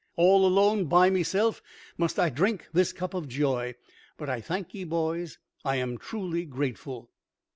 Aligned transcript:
All 0.15 0.47
alone 0.47 0.85
by 0.85 1.11
meself 1.11 1.61
must 1.95 2.17
I 2.17 2.29
drink 2.29 2.67
this 2.73 2.91
cup 2.91 3.13
of 3.13 3.27
joy. 3.27 3.75
But, 4.17 4.31
I 4.31 4.41
thank 4.41 4.73
ye, 4.73 4.83
boys; 4.83 5.37
I 5.63 5.75
am 5.75 5.99
truly 5.99 6.43
grateful." 6.45 7.11